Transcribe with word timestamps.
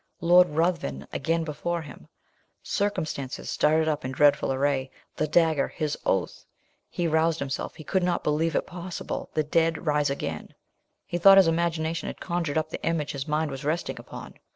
Lord 0.19 0.49
Ruthven 0.49 1.05
again 1.13 1.43
before 1.43 1.83
him 1.83 2.07
circumstances 2.63 3.51
started 3.51 3.87
up 3.87 4.03
in 4.03 4.11
dreadful 4.11 4.51
array 4.51 4.89
the 5.15 5.27
dagger 5.27 5.67
his 5.67 5.95
oath. 6.07 6.43
He 6.89 7.07
roused 7.07 7.37
himself, 7.37 7.75
he 7.75 7.83
could 7.83 8.01
not 8.01 8.23
believe 8.23 8.55
it 8.55 8.65
possible 8.65 9.29
the 9.35 9.43
dead 9.43 9.85
rise 9.85 10.09
again! 10.09 10.55
He 11.05 11.19
thought 11.19 11.37
his 11.37 11.47
imagination 11.47 12.07
had 12.07 12.19
conjured 12.19 12.57
up 12.57 12.71
the 12.71 12.83
image 12.83 13.11
his 13.11 13.27
mind 13.27 13.51
was 13.51 13.63
resting 13.63 13.99
upon. 13.99 14.33